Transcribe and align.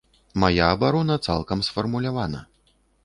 Мая 0.43 0.69
абарона 0.75 1.17
цалкам 1.27 1.61
сфармулявана. 1.67 2.41